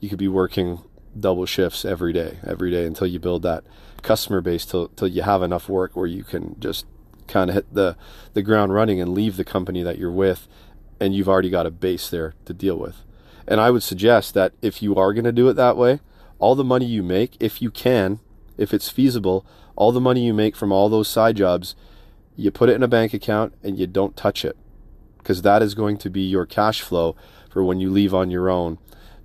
you 0.00 0.08
could 0.08 0.18
be 0.18 0.28
working 0.28 0.80
double 1.18 1.46
shifts 1.46 1.84
every 1.84 2.12
day, 2.12 2.38
every 2.46 2.70
day 2.70 2.84
until 2.84 3.06
you 3.06 3.18
build 3.18 3.42
that 3.42 3.64
customer 4.02 4.40
base 4.40 4.64
till 4.64 4.88
till 4.88 5.08
you 5.08 5.22
have 5.22 5.42
enough 5.42 5.68
work 5.68 5.96
where 5.96 6.06
you 6.06 6.22
can 6.22 6.54
just 6.60 6.86
kind 7.26 7.50
of 7.50 7.54
hit 7.54 7.74
the 7.74 7.96
the 8.34 8.42
ground 8.42 8.72
running 8.72 9.00
and 9.00 9.12
leave 9.12 9.36
the 9.36 9.44
company 9.44 9.82
that 9.82 9.98
you're 9.98 10.12
with 10.12 10.46
and 11.00 11.14
you've 11.14 11.28
already 11.28 11.50
got 11.50 11.66
a 11.66 11.70
base 11.70 12.10
there 12.10 12.34
to 12.44 12.52
deal 12.52 12.76
with. 12.76 13.04
And 13.46 13.60
I 13.60 13.70
would 13.70 13.82
suggest 13.82 14.34
that 14.34 14.52
if 14.60 14.82
you 14.82 14.94
are 14.96 15.12
going 15.12 15.24
to 15.24 15.32
do 15.32 15.48
it 15.48 15.54
that 15.54 15.76
way, 15.76 16.00
all 16.38 16.54
the 16.54 16.64
money 16.64 16.86
you 16.86 17.02
make, 17.02 17.36
if 17.40 17.62
you 17.62 17.70
can, 17.70 18.20
if 18.56 18.74
it's 18.74 18.88
feasible, 18.88 19.46
all 19.76 19.92
the 19.92 20.00
money 20.00 20.26
you 20.26 20.34
make 20.34 20.56
from 20.56 20.72
all 20.72 20.88
those 20.88 21.08
side 21.08 21.36
jobs, 21.36 21.74
you 22.38 22.52
put 22.52 22.68
it 22.68 22.74
in 22.74 22.84
a 22.84 22.88
bank 22.88 23.12
account 23.12 23.52
and 23.64 23.78
you 23.78 23.86
don't 23.86 24.16
touch 24.16 24.44
it. 24.44 24.56
Because 25.18 25.42
that 25.42 25.60
is 25.60 25.74
going 25.74 25.98
to 25.98 26.08
be 26.08 26.20
your 26.20 26.46
cash 26.46 26.80
flow 26.80 27.16
for 27.50 27.64
when 27.64 27.80
you 27.80 27.90
leave 27.90 28.14
on 28.14 28.30
your 28.30 28.48
own 28.48 28.78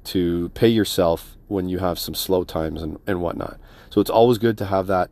to 0.05 0.49
pay 0.49 0.67
yourself 0.67 1.37
when 1.47 1.69
you 1.69 1.77
have 1.77 1.99
some 1.99 2.15
slow 2.15 2.43
times 2.43 2.81
and, 2.81 2.97
and 3.05 3.21
whatnot. 3.21 3.59
So 3.91 4.01
it's 4.01 4.09
always 4.09 4.39
good 4.39 4.57
to 4.57 4.65
have 4.65 4.87
that 4.87 5.11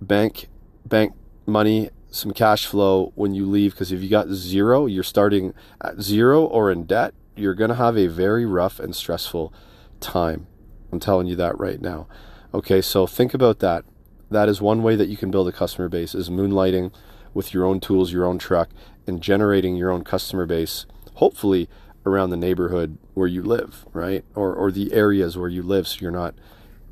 bank 0.00 0.48
bank 0.86 1.12
money, 1.44 1.90
some 2.10 2.32
cash 2.32 2.64
flow 2.64 3.12
when 3.14 3.34
you 3.34 3.44
leave 3.44 3.72
because 3.72 3.92
if 3.92 4.02
you 4.02 4.08
got 4.08 4.28
zero, 4.28 4.86
you're 4.86 5.04
starting 5.04 5.52
at 5.82 6.00
zero 6.00 6.42
or 6.42 6.72
in 6.72 6.84
debt, 6.84 7.12
you're 7.36 7.54
going 7.54 7.68
to 7.68 7.76
have 7.76 7.98
a 7.98 8.06
very 8.06 8.46
rough 8.46 8.80
and 8.80 8.96
stressful 8.96 9.52
time. 10.00 10.46
I'm 10.90 10.98
telling 10.98 11.26
you 11.26 11.36
that 11.36 11.58
right 11.58 11.80
now. 11.80 12.08
Okay, 12.54 12.80
so 12.80 13.06
think 13.06 13.34
about 13.34 13.58
that. 13.58 13.84
That 14.30 14.48
is 14.48 14.62
one 14.62 14.82
way 14.82 14.96
that 14.96 15.08
you 15.08 15.18
can 15.18 15.30
build 15.30 15.48
a 15.48 15.52
customer 15.52 15.90
base 15.90 16.14
is 16.14 16.30
moonlighting 16.30 16.90
with 17.38 17.54
your 17.54 17.64
own 17.64 17.78
tools, 17.78 18.12
your 18.12 18.24
own 18.24 18.36
truck, 18.36 18.68
and 19.06 19.22
generating 19.22 19.76
your 19.76 19.92
own 19.92 20.02
customer 20.02 20.44
base. 20.44 20.86
Hopefully 21.14 21.68
around 22.04 22.30
the 22.30 22.36
neighborhood 22.36 22.98
where 23.14 23.28
you 23.28 23.44
live, 23.44 23.86
right? 23.92 24.24
Or, 24.34 24.52
or 24.52 24.72
the 24.72 24.92
areas 24.92 25.38
where 25.38 25.48
you 25.48 25.62
live 25.62 25.86
so 25.86 25.98
you're 26.00 26.10
not 26.10 26.34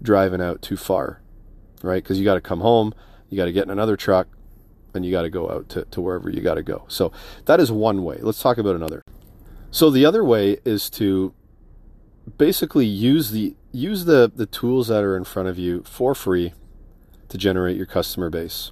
driving 0.01 0.41
out 0.41 0.63
too 0.63 0.77
far, 0.77 1.21
right? 1.83 2.01
Because 2.01 2.21
you 2.21 2.25
got 2.25 2.35
to 2.35 2.41
come 2.41 2.61
home, 2.61 2.95
you 3.29 3.37
got 3.37 3.47
to 3.47 3.53
get 3.53 3.65
in 3.65 3.71
another 3.71 3.97
truck, 3.97 4.29
and 4.95 5.05
you 5.05 5.11
got 5.11 5.23
to 5.23 5.31
go 5.31 5.51
out 5.51 5.69
to, 5.71 5.85
to 5.87 6.01
wherever 6.01 6.31
you 6.31 6.41
got 6.41 6.55
to 6.55 6.63
go. 6.63 6.85
So 6.87 7.11
that 7.47 7.59
is 7.59 7.73
one 7.73 8.05
way. 8.05 8.19
Let's 8.21 8.41
talk 8.41 8.57
about 8.57 8.77
another. 8.77 9.03
So 9.73 9.91
the 9.91 10.07
other 10.07 10.25
way 10.25 10.59
is 10.65 10.89
to 10.91 11.35
basically 12.39 12.87
use 12.87 13.33
the 13.33 13.57
use 13.73 14.05
the 14.05 14.31
the 14.33 14.47
tools 14.47 14.87
that 14.87 15.03
are 15.03 15.17
in 15.17 15.25
front 15.25 15.49
of 15.49 15.59
you 15.59 15.83
for 15.83 16.15
free 16.15 16.55
to 17.31 17.37
generate 17.37 17.77
your 17.77 17.87
customer 17.87 18.31
base. 18.31 18.71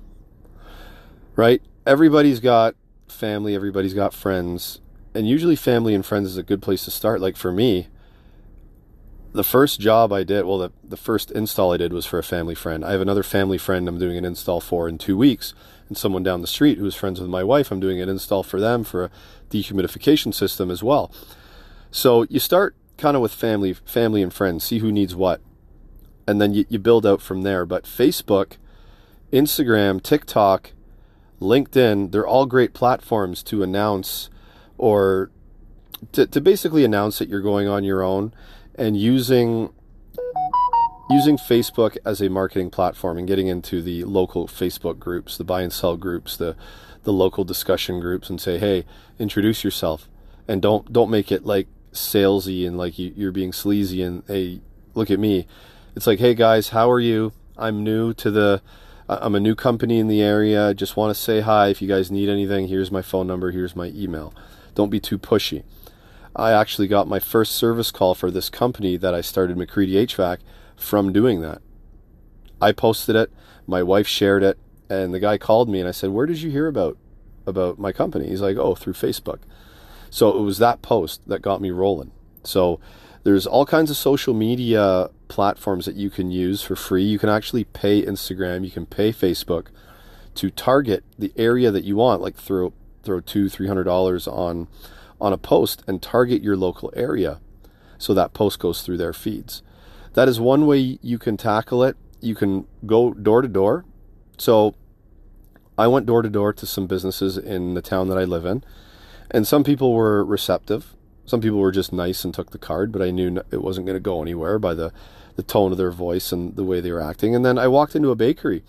Right? 1.37 1.63
Everybody's 1.87 2.41
got 2.41 2.75
family, 3.09 3.55
everybody's 3.55 3.95
got 3.95 4.15
friends, 4.15 4.81
and 5.15 5.29
usually 5.29 5.57
family 5.57 5.95
and 5.95 6.05
friends 6.05 6.29
is 6.29 6.37
a 6.37 6.43
good 6.43 6.63
place 6.63 6.85
to 6.85 6.91
start. 6.91 7.21
Like 7.21 7.37
for 7.37 7.53
me, 7.53 7.89
the 9.33 9.45
first 9.45 9.81
job 9.81 10.13
I 10.13 10.23
did, 10.23 10.45
well, 10.45 10.59
the, 10.59 10.73
the 10.85 10.97
first 10.97 11.33
install 11.33 11.73
I 11.73 11.77
did 11.77 11.93
was 11.93 12.07
for 12.07 12.19
a 12.21 12.23
family 12.23 12.55
friend. 12.55 12.85
I 12.85 12.93
have 12.93 13.01
another 13.01 13.25
family 13.25 13.59
friend 13.59 13.89
I'm 13.89 13.99
doing 13.99 14.17
an 14.17 14.25
install 14.25 14.61
for 14.61 14.89
in 14.89 14.97
two 14.97 15.17
weeks, 15.17 15.55
and 15.89 15.99
someone 15.99 16.23
down 16.23 16.41
the 16.41 16.47
street 16.47 16.79
who 16.79 16.87
is 16.87 16.95
friends 16.95 17.21
with 17.21 17.29
my 17.29 17.43
wife, 17.43 17.73
I'm 17.73 17.81
doing 17.81 18.01
an 18.01 18.09
install 18.09 18.45
for 18.45 18.61
them 18.61 18.85
for 18.85 19.05
a 19.05 19.11
dehumidification 19.51 20.33
system 20.33 20.71
as 20.71 20.85
well. 20.85 21.13
So 21.91 22.23
you 22.31 22.39
start 22.39 22.77
kind 22.97 23.17
of 23.17 23.23
with 23.23 23.35
family, 23.35 23.73
family 23.73 24.23
and 24.23 24.33
friends, 24.33 24.63
see 24.63 24.79
who 24.79 24.93
needs 24.93 25.17
what, 25.17 25.41
and 26.29 26.41
then 26.41 26.55
you, 26.55 26.65
you 26.69 26.79
build 26.79 27.05
out 27.05 27.21
from 27.21 27.43
there. 27.43 27.67
But 27.67 27.85
Facebook, 27.85 28.57
Instagram, 29.33 30.01
TikTok, 30.01 30.71
LinkedIn, 31.41 32.13
they're 32.13 32.27
all 32.27 32.47
great 32.47 32.75
platforms 32.75 33.43
to 33.45 33.63
announce 33.63 34.31
or 34.79 35.31
to, 36.13 36.27
to 36.27 36.41
basically 36.41 36.85
announce 36.85 37.19
that 37.19 37.29
you're 37.29 37.41
going 37.41 37.69
on 37.69 37.85
your 37.85 38.03
own 38.03 38.33
and 38.75 38.97
using 38.97 39.73
using 41.11 41.37
Facebook 41.37 41.97
as 42.05 42.21
a 42.21 42.31
marketing 42.31 42.71
platform 42.71 43.19
and 43.19 43.29
getting 43.29 43.47
into 43.47 43.83
the 43.83 44.05
local 44.05 44.49
Facebook 44.49 44.99
groups, 44.99 45.37
the 45.37 45.45
buy 45.45 45.63
and 45.63 45.73
sell 45.73 45.97
groups, 45.97 46.37
the 46.37 46.57
the 47.03 47.13
local 47.13 47.45
discussion 47.45 48.01
groups, 48.01 48.31
and 48.31 48.41
say, 48.41 48.59
hey, 48.59 48.85
introduce 49.19 49.63
yourself, 49.63 50.09
and 50.49 50.63
don't 50.63 50.93
don't 50.93 51.11
make 51.11 51.31
it 51.31 51.45
like 51.45 51.69
salesy 51.93 52.67
and 52.67 52.77
like 52.77 52.99
you, 52.99 53.29
are 53.29 53.33
being 53.33 53.53
sleazy 53.53 54.03
and 54.03 54.23
hey, 54.27 54.61
look 54.95 55.11
at 55.11 55.19
me. 55.19 55.47
It's 55.95 56.07
like, 56.07 56.19
hey 56.19 56.35
guys, 56.35 56.71
how 56.71 56.91
are 56.91 57.01
you? 57.01 57.33
I'm 57.57 57.85
new 57.85 58.15
to 58.15 58.31
the. 58.31 58.63
I'm 59.21 59.35
a 59.35 59.41
new 59.41 59.55
company 59.55 59.99
in 59.99 60.09
the 60.09 60.23
area. 60.23 60.75
Just 60.75 60.97
want 60.97 61.15
to 61.15 61.21
say 61.21 61.41
hi. 61.41 61.69
If 61.69 61.83
you 61.83 61.89
guys 61.89 62.11
need 62.11 62.29
anything, 62.29 62.69
here's 62.69 62.91
my 62.91 63.03
phone 63.03 63.27
number. 63.27 63.51
Here's 63.51 63.77
my 63.77 63.87
email. 63.95 64.35
Don't 64.75 64.91
be 64.91 65.01
too 65.01 65.19
pushy. 65.19 65.63
I 66.37 66.53
actually 66.53 66.89
got 66.89 67.07
my 67.07 67.21
first 67.21 67.53
service 67.53 67.91
call 67.91 68.15
for 68.15 68.31
this 68.31 68.51
company 68.51 68.97
that 68.97 69.15
I 69.15 69.21
started 69.21 69.57
McCreadie 69.57 70.07
HVAC 70.07 70.39
from 70.77 71.13
doing 71.13 71.41
that. 71.43 71.63
I 72.61 72.73
posted 72.73 73.15
it, 73.15 73.33
my 73.67 73.83
wife 73.83 74.07
shared 74.07 74.43
it, 74.43 74.59
and 74.89 75.15
the 75.15 75.21
guy 75.21 75.39
called 75.39 75.69
me 75.69 75.81
and 75.81 75.89
I 75.89 75.93
said, 75.93 76.11
"Where 76.11 76.27
did 76.27 76.43
you 76.43 76.51
hear 76.51 76.67
about 76.67 76.97
about 77.47 77.79
my 77.79 77.93
company?" 77.93 78.29
He's 78.29 78.41
like, 78.41 78.57
"Oh, 78.57 78.75
through 78.75 78.95
Facebook." 78.95 79.41
So 80.11 80.37
it 80.37 80.43
was 80.43 80.59
that 80.59 80.83
post 80.83 81.29
that 81.29 81.43
got 81.43 81.61
me 81.61 81.71
rolling. 81.71 82.11
So 82.43 82.81
there's 83.25 83.47
all 83.47 83.67
kinds 83.67 83.91
of 83.91 83.97
social 83.97 84.35
media 84.35 85.11
platforms 85.29 85.87
that 85.87 85.97
you 85.97 86.11
can 86.11 86.31
use 86.31 86.63
for 86.63 86.77
free. 86.77 87.03
You 87.03 87.19
can 87.19 87.31
actually 87.31 87.65
pay 87.65 88.03
Instagram, 88.03 88.65
you 88.65 88.71
can 88.71 88.87
pay 88.87 89.13
Facebook 89.13 89.69
to 90.37 90.51
target 90.51 91.05
the 91.19 91.33
area 91.37 91.71
that 91.71 91.85
you 91.85 91.97
want, 91.97 92.21
like 92.23 92.37
throw 92.37 92.73
throw 93.03 93.21
two, 93.21 93.49
three 93.49 93.67
hundred 93.67 93.85
dollars 93.85 94.29
on 94.29 94.69
on 95.21 95.33
a 95.33 95.39
post 95.39 95.83
and 95.87 96.03
target 96.03 96.43
your 96.43 96.57
local 96.57 96.93
area 96.95 97.41
so 97.99 98.13
that 98.13 98.35
post 98.35 98.59
goes 98.59 98.83
through 98.83 98.99
their 98.99 99.13
feeds. 99.13 99.63
That 100.13 100.29
is 100.29 100.39
one 100.39 100.67
way 100.67 100.99
you 101.01 101.19
can 101.19 101.37
tackle 101.37 101.83
it. 101.83 101.97
You 102.21 102.35
can 102.35 102.67
go 102.85 103.13
door 103.15 103.43
to 103.43 103.49
door. 103.49 103.85
So 104.39 104.75
I 105.79 105.87
went 105.87 106.07
door 106.07 106.23
to 106.23 106.29
door 106.29 106.53
to 106.53 106.67
some 106.67 106.87
businesses 106.87 107.39
in 107.39 107.75
the 107.75 107.83
town 107.83 108.09
that 108.09 108.19
I 108.19 108.25
live 108.25 108.45
in, 108.45 108.63
and 109.31 109.47
some 109.47 109.65
people 109.65 109.95
were 109.95 110.25
receptive. 110.25 110.95
Some 111.27 111.41
people 111.41 111.59
were 111.59 111.73
just 111.73 111.93
nice 111.93 112.25
and 112.25 112.35
took 112.35 112.51
the 112.51 112.59
card, 112.59 112.93
but 112.93 113.03
I 113.03 113.11
knew 113.11 113.43
it 113.51 113.63
wasn't 113.63 113.87
going 113.87 113.97
to 113.97 114.01
go 114.01 114.21
anywhere 114.21 114.59
by 114.59 114.75
the, 114.75 114.93
the 115.37 115.43
tone 115.43 115.73
of 115.73 115.79
their 115.79 115.91
voice 115.91 116.33
and 116.33 116.55
the 116.57 116.65
way 116.65 116.81
they 116.81 116.93
were 116.93 117.01
acting. 117.01 117.35
And 117.35 117.45
then 117.45 117.59
I 117.59 117.69
walked 117.69 117.97
into 117.97 118.11
a 118.11 118.17
bakery, 118.17 118.63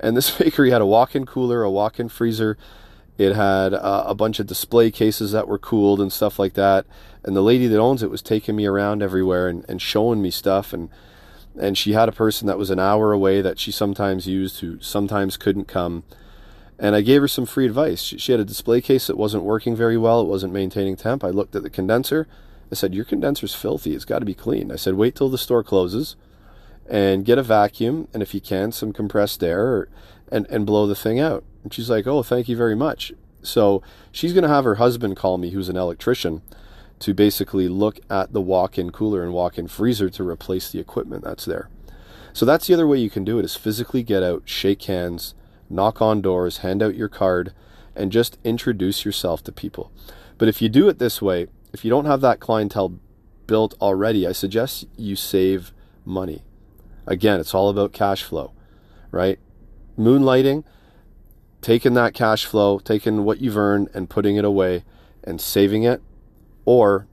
and 0.00 0.16
this 0.16 0.30
bakery 0.38 0.70
had 0.70 0.80
a 0.80 0.86
walk 0.86 1.14
in 1.14 1.26
cooler, 1.26 1.62
a 1.62 1.70
walk 1.70 2.00
in 2.00 2.08
freezer, 2.08 2.58
it 3.16 3.34
had 3.34 3.74
uh, 3.74 4.04
a 4.06 4.14
bunch 4.14 4.40
of 4.40 4.46
display 4.46 4.90
cases 4.90 5.32
that 5.32 5.46
were 5.46 5.58
cooled 5.58 6.00
and 6.00 6.12
stuff 6.12 6.38
like 6.38 6.54
that. 6.54 6.84
And 7.22 7.36
the 7.36 7.42
lady 7.42 7.68
that 7.68 7.78
owns 7.78 8.02
it 8.02 8.10
was 8.10 8.22
taking 8.22 8.56
me 8.56 8.66
around 8.66 9.02
everywhere 9.02 9.48
and, 9.48 9.64
and 9.68 9.80
showing 9.80 10.20
me 10.20 10.30
stuff. 10.30 10.72
And 10.72 10.90
and 11.56 11.78
she 11.78 11.92
had 11.92 12.08
a 12.08 12.12
person 12.12 12.48
that 12.48 12.58
was 12.58 12.70
an 12.70 12.80
hour 12.80 13.12
away 13.12 13.40
that 13.40 13.60
she 13.60 13.70
sometimes 13.70 14.26
used 14.26 14.58
who 14.58 14.80
sometimes 14.80 15.36
couldn't 15.36 15.68
come. 15.68 16.02
And 16.78 16.96
I 16.96 17.02
gave 17.02 17.20
her 17.20 17.28
some 17.28 17.46
free 17.46 17.66
advice. 17.66 18.02
She, 18.02 18.18
she 18.18 18.32
had 18.32 18.40
a 18.40 18.44
display 18.44 18.80
case 18.80 19.06
that 19.06 19.16
wasn't 19.16 19.44
working 19.44 19.76
very 19.76 19.96
well. 19.96 20.20
It 20.20 20.26
wasn't 20.26 20.52
maintaining 20.52 20.96
temp. 20.96 21.22
I 21.22 21.28
looked 21.28 21.54
at 21.54 21.62
the 21.62 21.70
condenser. 21.70 22.26
I 22.70 22.74
said, 22.74 22.94
"Your 22.94 23.04
condenser's 23.04 23.54
filthy. 23.54 23.94
It's 23.94 24.04
got 24.04 24.18
to 24.18 24.24
be 24.24 24.34
cleaned." 24.34 24.72
I 24.72 24.76
said, 24.76 24.94
"Wait 24.94 25.14
till 25.14 25.28
the 25.28 25.38
store 25.38 25.62
closes." 25.62 26.16
and 26.86 27.24
get 27.24 27.38
a 27.38 27.42
vacuum 27.42 28.06
and 28.12 28.22
if 28.22 28.34
you 28.34 28.42
can 28.42 28.70
some 28.70 28.92
compressed 28.92 29.42
air 29.42 29.88
and 30.30 30.46
and 30.50 30.66
blow 30.66 30.86
the 30.86 30.94
thing 30.94 31.18
out 31.18 31.42
and 31.64 31.72
she's 31.72 31.90
like, 31.90 32.06
Oh, 32.06 32.22
thank 32.22 32.48
you 32.48 32.56
very 32.56 32.76
much. 32.76 33.12
So 33.42 33.82
she's 34.12 34.32
going 34.32 34.42
to 34.42 34.48
have 34.48 34.64
her 34.64 34.76
husband 34.76 35.16
call 35.16 35.38
me, 35.38 35.50
who's 35.50 35.68
an 35.68 35.76
electrician, 35.76 36.42
to 37.00 37.12
basically 37.12 37.68
look 37.68 37.98
at 38.08 38.32
the 38.32 38.40
walk 38.40 38.78
in 38.78 38.92
cooler 38.92 39.22
and 39.22 39.32
walk 39.32 39.58
in 39.58 39.66
freezer 39.66 40.08
to 40.10 40.28
replace 40.28 40.70
the 40.70 40.78
equipment 40.78 41.24
that's 41.24 41.44
there. 41.44 41.68
So 42.32 42.46
that's 42.46 42.66
the 42.66 42.74
other 42.74 42.86
way 42.86 42.98
you 42.98 43.10
can 43.10 43.24
do 43.24 43.38
it 43.38 43.44
is 43.44 43.56
physically 43.56 44.02
get 44.02 44.22
out, 44.22 44.42
shake 44.44 44.82
hands, 44.84 45.34
knock 45.68 46.00
on 46.00 46.20
doors, 46.20 46.58
hand 46.58 46.82
out 46.82 46.94
your 46.94 47.08
card, 47.08 47.52
and 47.94 48.12
just 48.12 48.38
introduce 48.44 49.04
yourself 49.04 49.42
to 49.44 49.52
people. 49.52 49.92
But 50.38 50.48
if 50.48 50.60
you 50.60 50.68
do 50.68 50.88
it 50.88 50.98
this 50.98 51.22
way, 51.22 51.46
if 51.72 51.84
you 51.84 51.90
don't 51.90 52.06
have 52.06 52.20
that 52.22 52.40
clientele 52.40 52.98
built 53.46 53.74
already, 53.80 54.26
I 54.26 54.32
suggest 54.32 54.86
you 54.96 55.16
save 55.16 55.72
money. 56.04 56.42
Again, 57.06 57.40
it's 57.40 57.54
all 57.54 57.68
about 57.68 57.92
cash 57.92 58.22
flow, 58.22 58.52
right? 59.10 59.38
Moonlighting, 59.98 60.64
taking 61.60 61.94
that 61.94 62.14
cash 62.14 62.44
flow, 62.44 62.78
taking 62.78 63.24
what 63.24 63.40
you've 63.40 63.56
earned 63.56 63.90
and 63.94 64.10
putting 64.10 64.36
it 64.36 64.44
away 64.44 64.84
and 65.22 65.40
saving 65.40 65.82
it, 65.82 66.02
or 66.64 67.06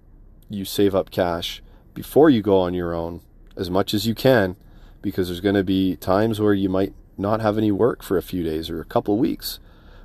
you 0.49 0.65
save 0.65 0.95
up 0.95 1.11
cash 1.11 1.61
before 1.93 2.29
you 2.29 2.41
go 2.41 2.59
on 2.59 2.73
your 2.73 2.93
own 2.93 3.21
as 3.55 3.69
much 3.69 3.93
as 3.93 4.07
you 4.07 4.15
can 4.15 4.55
because 5.01 5.27
there's 5.27 5.41
going 5.41 5.55
to 5.55 5.63
be 5.63 5.95
times 5.95 6.39
where 6.39 6.53
you 6.53 6.69
might 6.69 6.93
not 7.17 7.41
have 7.41 7.57
any 7.57 7.71
work 7.71 8.03
for 8.03 8.17
a 8.17 8.23
few 8.23 8.43
days 8.43 8.69
or 8.69 8.81
a 8.81 8.85
couple 8.85 9.17
weeks 9.17 9.59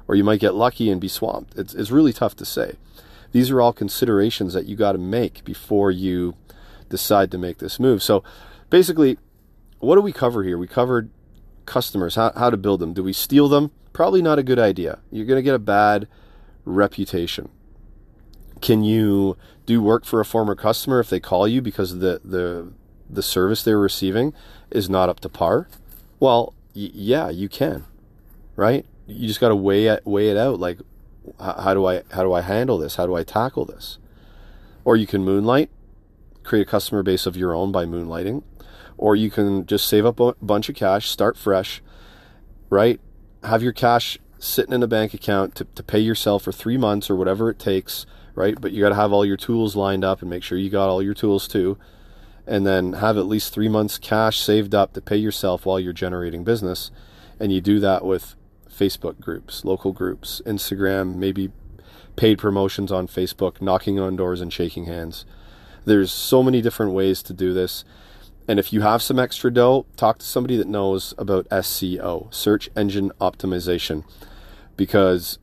or 0.08 0.14
you 0.14 0.24
might 0.24 0.40
get 0.40 0.54
lucky 0.54 0.90
and 0.90 1.00
be 1.00 1.08
swamped. 1.08 1.58
It's, 1.58 1.74
it's 1.74 1.90
really 1.90 2.12
tough 2.12 2.36
to 2.36 2.44
say. 2.44 2.76
These 3.32 3.50
are 3.50 3.60
all 3.60 3.72
considerations 3.72 4.54
that 4.54 4.66
you 4.66 4.76
got 4.76 4.92
to 4.92 4.98
make 4.98 5.44
before 5.44 5.90
you 5.90 6.36
decide 6.88 7.30
to 7.32 7.38
make 7.38 7.58
this 7.58 7.80
move. 7.80 8.02
So 8.02 8.22
basically, 8.70 9.18
what 9.78 9.96
do 9.96 10.00
we 10.00 10.12
cover 10.12 10.44
here? 10.44 10.56
We 10.56 10.68
covered 10.68 11.10
customers, 11.66 12.14
how, 12.14 12.32
how 12.36 12.50
to 12.50 12.56
build 12.56 12.80
them. 12.80 12.92
Do 12.92 13.02
we 13.02 13.12
steal 13.12 13.48
them? 13.48 13.72
Probably 13.92 14.22
not 14.22 14.38
a 14.38 14.42
good 14.42 14.58
idea. 14.58 15.00
You're 15.10 15.26
going 15.26 15.38
to 15.38 15.42
get 15.42 15.54
a 15.54 15.60
bad 15.60 16.06
reputation. 16.64 17.48
Can 18.60 18.84
you 18.84 19.36
do 19.66 19.82
work 19.82 20.04
for 20.04 20.20
a 20.20 20.24
former 20.24 20.54
customer 20.54 21.00
if 21.00 21.10
they 21.10 21.20
call 21.20 21.46
you 21.46 21.60
because 21.60 21.98
the 21.98 22.20
the 22.24 22.72
the 23.08 23.22
service 23.22 23.62
they're 23.62 23.78
receiving 23.78 24.32
is 24.70 24.88
not 24.88 25.08
up 25.08 25.20
to 25.20 25.28
par? 25.28 25.68
Well, 26.18 26.54
yeah, 26.76 27.30
you 27.30 27.48
can. 27.48 27.84
Right? 28.54 28.86
You 29.06 29.28
just 29.28 29.40
got 29.40 29.48
to 29.48 29.56
weigh 29.56 29.86
it 29.86 30.04
weigh 30.04 30.30
it 30.30 30.36
out 30.36 30.58
like 30.58 30.78
how 31.40 31.74
do 31.74 31.86
I 31.86 32.02
how 32.12 32.22
do 32.22 32.32
I 32.32 32.40
handle 32.40 32.78
this? 32.78 32.96
How 32.96 33.06
do 33.06 33.14
I 33.14 33.22
tackle 33.22 33.64
this? 33.64 33.98
Or 34.84 34.96
you 34.96 35.06
can 35.06 35.24
moonlight, 35.24 35.70
create 36.44 36.62
a 36.62 36.70
customer 36.70 37.02
base 37.02 37.26
of 37.26 37.36
your 37.36 37.54
own 37.54 37.72
by 37.72 37.84
moonlighting, 37.84 38.44
or 38.96 39.16
you 39.16 39.30
can 39.30 39.66
just 39.66 39.88
save 39.88 40.06
up 40.06 40.20
a 40.20 40.34
bunch 40.40 40.68
of 40.68 40.76
cash, 40.76 41.08
start 41.08 41.36
fresh, 41.36 41.82
right? 42.70 43.00
have 43.46 43.62
your 43.62 43.72
cash 43.72 44.18
sitting 44.38 44.74
in 44.74 44.82
a 44.82 44.86
bank 44.86 45.14
account 45.14 45.54
to, 45.54 45.64
to 45.74 45.82
pay 45.82 45.98
yourself 45.98 46.42
for 46.42 46.52
three 46.52 46.76
months 46.76 47.08
or 47.08 47.16
whatever 47.16 47.48
it 47.48 47.58
takes, 47.58 48.06
right? 48.34 48.60
But 48.60 48.72
you 48.72 48.82
got 48.82 48.90
to 48.90 48.94
have 48.94 49.12
all 49.12 49.24
your 49.24 49.36
tools 49.36 49.74
lined 49.74 50.04
up 50.04 50.20
and 50.20 50.30
make 50.30 50.42
sure 50.42 50.58
you 50.58 50.70
got 50.70 50.88
all 50.88 51.02
your 51.02 51.14
tools 51.14 51.48
too. 51.48 51.78
And 52.46 52.66
then 52.66 52.94
have 52.94 53.16
at 53.16 53.26
least 53.26 53.52
three 53.52 53.68
months 53.68 53.98
cash 53.98 54.38
saved 54.38 54.74
up 54.74 54.92
to 54.92 55.00
pay 55.00 55.16
yourself 55.16 55.66
while 55.66 55.80
you're 55.80 55.92
generating 55.92 56.44
business. 56.44 56.90
And 57.40 57.52
you 57.52 57.60
do 57.60 57.80
that 57.80 58.04
with 58.04 58.36
Facebook 58.70 59.20
groups, 59.20 59.64
local 59.64 59.92
groups, 59.92 60.40
Instagram, 60.46 61.16
maybe 61.16 61.50
paid 62.16 62.38
promotions 62.38 62.92
on 62.92 63.06
Facebook, 63.06 63.60
knocking 63.60 63.98
on 63.98 64.16
doors 64.16 64.40
and 64.40 64.52
shaking 64.52 64.86
hands. 64.86 65.24
There's 65.84 66.10
so 66.10 66.42
many 66.42 66.62
different 66.62 66.92
ways 66.92 67.22
to 67.24 67.32
do 67.32 67.52
this. 67.52 67.84
And 68.48 68.58
if 68.58 68.72
you 68.72 68.82
have 68.82 69.02
some 69.02 69.18
extra 69.18 69.52
dough, 69.52 69.86
talk 69.96 70.18
to 70.18 70.26
somebody 70.26 70.56
that 70.56 70.68
knows 70.68 71.14
about 71.18 71.48
SEO, 71.48 72.32
search 72.32 72.68
engine 72.76 73.10
optimization. 73.20 74.04
Because 74.76 75.38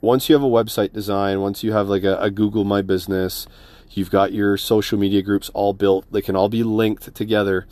once 0.00 0.28
you 0.28 0.34
have 0.34 0.42
a 0.42 0.48
website 0.48 0.92
design, 0.92 1.40
once 1.40 1.62
you 1.62 1.72
have 1.72 1.88
like 1.88 2.04
a, 2.04 2.18
a, 2.18 2.30
Google 2.30 2.64
My 2.64 2.82
Business, 2.82 3.46
you've 3.90 4.10
got 4.10 4.32
your 4.32 4.56
social 4.56 4.98
media 4.98 5.22
groups 5.22 5.50
all 5.50 5.72
built, 5.72 6.10
they 6.10 6.22
can 6.22 6.36
all 6.36 6.48
be 6.48 6.62
linked 6.62 7.14
together 7.14 7.66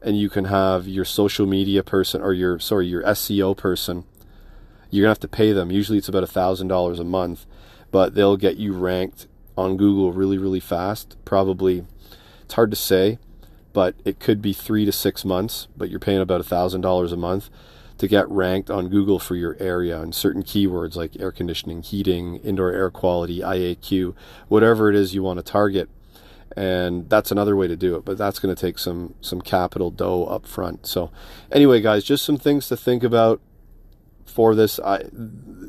and 0.00 0.18
you 0.18 0.28
can 0.28 0.46
have 0.46 0.88
your 0.88 1.04
social 1.04 1.46
media 1.46 1.82
person 1.82 2.20
or 2.20 2.32
your 2.32 2.58
sorry, 2.58 2.86
your 2.86 3.02
SEO 3.04 3.56
person. 3.56 4.04
You're 4.90 5.04
gonna 5.04 5.10
have 5.10 5.20
to 5.20 5.28
pay 5.28 5.52
them. 5.52 5.70
Usually 5.70 5.98
it's 5.98 6.08
about 6.08 6.24
a 6.24 6.28
thousand 6.28 6.68
dollars 6.68 6.98
a 6.98 7.04
month, 7.04 7.46
but 7.90 8.14
they'll 8.14 8.36
get 8.36 8.56
you 8.56 8.72
ranked 8.72 9.26
on 9.56 9.76
Google 9.76 10.12
really, 10.12 10.38
really 10.38 10.60
fast. 10.60 11.16
Probably 11.24 11.84
it's 12.42 12.54
hard 12.54 12.70
to 12.70 12.76
say 12.76 13.18
but 13.72 13.94
it 14.04 14.20
could 14.20 14.42
be 14.42 14.52
three 14.52 14.84
to 14.84 14.92
six 14.92 15.24
months, 15.24 15.68
but 15.76 15.90
you're 15.90 16.00
paying 16.00 16.20
about 16.20 16.40
a 16.40 16.44
thousand 16.44 16.82
dollars 16.82 17.12
a 17.12 17.16
month 17.16 17.48
to 18.02 18.08
get 18.08 18.28
ranked 18.28 18.68
on 18.70 18.88
Google 18.96 19.20
for 19.20 19.36
your 19.36 19.56
area 19.60 19.96
and 20.02 20.12
certain 20.14 20.42
keywords 20.42 20.96
like 20.96 21.12
air 21.20 21.32
conditioning, 21.32 21.82
heating, 21.82 22.36
indoor 22.50 22.72
air 22.72 22.90
quality, 22.90 23.38
IAQ, 23.40 24.14
whatever 24.48 24.90
it 24.90 24.96
is 24.96 25.14
you 25.14 25.22
want 25.22 25.38
to 25.38 25.44
target. 25.60 25.88
and 26.56 27.08
that's 27.08 27.30
another 27.32 27.54
way 27.56 27.66
to 27.68 27.76
do 27.76 27.96
it 27.96 28.04
but 28.04 28.18
that's 28.18 28.38
going 28.42 28.54
to 28.54 28.60
take 28.66 28.78
some 28.78 29.14
some 29.22 29.40
capital 29.40 29.90
dough 29.90 30.24
up 30.36 30.44
front. 30.46 30.86
So 30.94 31.10
anyway 31.58 31.80
guys 31.80 32.04
just 32.04 32.24
some 32.24 32.36
things 32.46 32.68
to 32.68 32.76
think 32.76 33.02
about 33.04 33.40
for 34.26 34.54
this. 34.54 34.78
I 34.80 34.98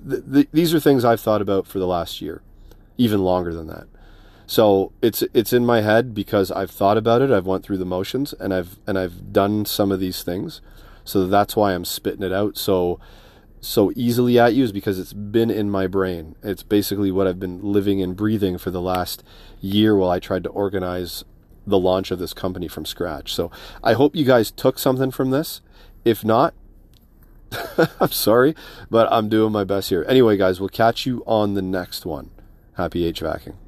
th- 0.09 0.23
th- 0.33 0.49
these 0.59 0.73
are 0.73 0.81
things 0.87 1.05
i've 1.05 1.21
thought 1.27 1.41
about 1.47 1.67
for 1.67 1.79
the 1.79 1.87
last 1.97 2.21
year 2.21 2.41
even 2.97 3.21
longer 3.31 3.53
than 3.53 3.67
that. 3.67 3.87
So 4.45 4.91
it's 5.01 5.21
it's 5.39 5.53
in 5.53 5.65
my 5.65 5.81
head 5.89 6.13
because 6.13 6.51
i've 6.51 6.71
thought 6.79 6.97
about 6.97 7.21
it 7.21 7.31
i've 7.31 7.47
went 7.47 7.63
through 7.65 7.79
the 7.83 7.91
motions 7.97 8.33
and 8.41 8.53
i've 8.53 8.71
and 8.87 8.95
i've 9.01 9.31
done 9.31 9.65
some 9.65 9.89
of 9.95 9.99
these 10.01 10.23
things 10.23 10.61
so 11.03 11.27
that's 11.27 11.55
why 11.55 11.73
i'm 11.73 11.85
spitting 11.85 12.23
it 12.23 12.33
out 12.33 12.57
so 12.57 12.99
so 13.63 13.93
easily 13.95 14.37
at 14.37 14.53
you 14.53 14.63
is 14.63 14.71
because 14.71 14.99
it's 14.99 15.13
been 15.13 15.49
in 15.49 15.69
my 15.69 15.87
brain. 15.87 16.35
It's 16.43 16.63
basically 16.63 17.11
what 17.11 17.27
I've 17.27 17.39
been 17.39 17.61
living 17.61 18.01
and 18.01 18.15
breathing 18.15 18.57
for 18.57 18.71
the 18.71 18.81
last 18.81 19.23
year 19.61 19.95
while 19.95 20.09
I 20.09 20.19
tried 20.19 20.43
to 20.43 20.49
organize 20.49 21.23
the 21.65 21.79
launch 21.79 22.11
of 22.11 22.19
this 22.19 22.33
company 22.33 22.67
from 22.67 22.85
scratch. 22.85 23.33
So 23.33 23.51
I 23.81 23.93
hope 23.93 24.17
you 24.17 24.25
guys 24.25 24.51
took 24.51 24.77
something 24.77 25.11
from 25.11 25.31
this. 25.31 25.61
If 26.03 26.25
not, 26.25 26.53
I'm 28.01 28.11
sorry, 28.11 28.53
but 28.89 29.07
I'm 29.11 29.29
doing 29.29 29.53
my 29.53 29.63
best 29.63 29.89
here. 29.89 30.05
Anyway, 30.09 30.35
guys, 30.35 30.59
we'll 30.59 30.69
catch 30.69 31.05
you 31.05 31.23
on 31.25 31.53
the 31.53 31.61
next 31.61 32.05
one. 32.05 32.31
Happy 32.73 33.09
HVACing. 33.11 33.55